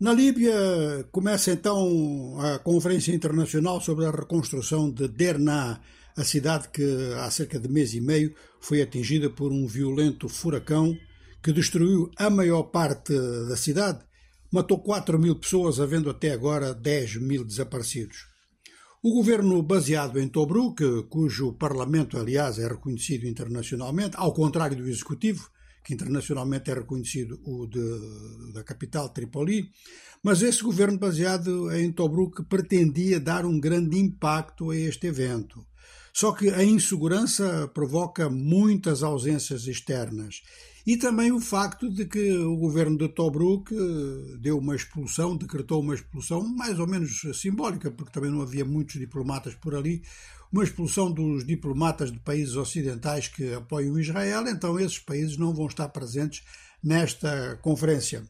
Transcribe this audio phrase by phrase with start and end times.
[0.00, 0.54] Na Líbia
[1.12, 5.78] começa então a Conferência Internacional sobre a Reconstrução de Derna,
[6.16, 10.96] a cidade que há cerca de mês e meio foi atingida por um violento furacão
[11.42, 13.12] que destruiu a maior parte
[13.46, 13.98] da cidade,
[14.50, 18.26] matou 4 mil pessoas, havendo até agora 10 mil desaparecidos.
[19.02, 25.50] O governo baseado em Tobruk, cujo parlamento, aliás, é reconhecido internacionalmente, ao contrário do executivo,
[25.82, 29.70] que internacionalmente é reconhecido o de, da capital Tripoli,
[30.22, 35.64] mas esse governo baseado em Tobruk pretendia dar um grande impacto a este evento.
[36.12, 40.42] Só que a insegurança provoca muitas ausências externas
[40.86, 45.80] e também o facto de que o governo de Tobruk eh, deu uma expulsão, decretou
[45.80, 50.02] uma expulsão mais ou menos simbólica, porque também não havia muitos diplomatas por ali,
[50.50, 55.66] uma expulsão dos diplomatas de países ocidentais que apoiam Israel, então esses países não vão
[55.66, 56.42] estar presentes
[56.82, 58.24] nesta conferência.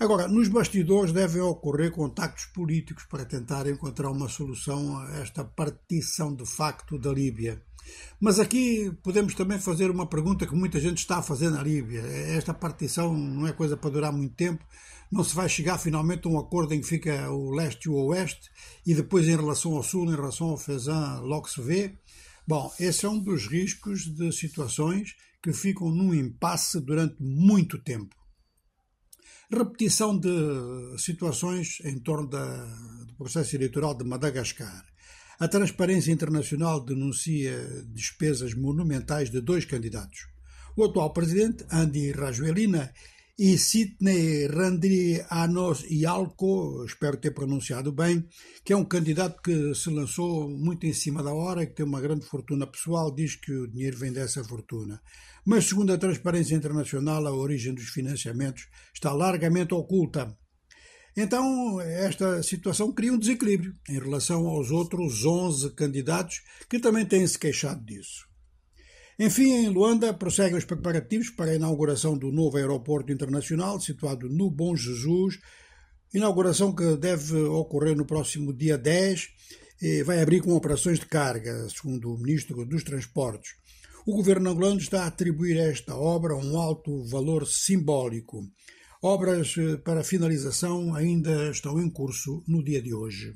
[0.00, 6.34] Agora, nos bastidores devem ocorrer contactos políticos para tentar encontrar uma solução a esta partição
[6.34, 7.62] de facto da Líbia.
[8.20, 12.00] Mas aqui podemos também fazer uma pergunta que muita gente está a fazer na Líbia.
[12.00, 14.64] Esta partição não é coisa para durar muito tempo.
[15.10, 18.06] Não se vai chegar finalmente a um acordo em que fica o leste e o
[18.06, 18.50] oeste
[18.86, 21.98] e depois em relação ao sul, em relação ao Fezan, logo se vê.
[22.48, 28.21] Bom, esse é um dos riscos de situações que ficam num impasse durante muito tempo
[29.52, 30.28] repetição de
[30.98, 32.64] situações em torno da,
[33.06, 34.84] do processo eleitoral de Madagascar.
[35.38, 40.28] A Transparência Internacional denuncia despesas monumentais de dois candidatos.
[40.76, 42.92] O atual presidente, Andy Rajoelina,
[43.38, 48.26] e Sidney Randrianos Ialco, espero ter pronunciado bem,
[48.64, 52.00] que é um candidato que se lançou muito em cima da hora, que tem uma
[52.00, 55.00] grande fortuna pessoal, diz que o dinheiro vem dessa fortuna.
[55.44, 60.36] Mas, segundo a Transparência Internacional, a origem dos financiamentos está largamente oculta.
[61.16, 67.26] Então, esta situação cria um desequilíbrio em relação aos outros 11 candidatos que também têm
[67.26, 68.31] se queixado disso.
[69.24, 74.50] Enfim, em Luanda prosseguem os preparativos para a inauguração do novo aeroporto internacional situado no
[74.50, 75.38] Bom Jesus,
[76.12, 79.28] inauguração que deve ocorrer no próximo dia 10
[79.80, 83.52] e vai abrir com operações de carga, segundo o Ministro dos Transportes.
[84.04, 88.42] O governo angolano está a atribuir a esta obra um alto valor simbólico.
[89.00, 93.30] Obras eh, para finalização ainda estão em curso no dia de hoje.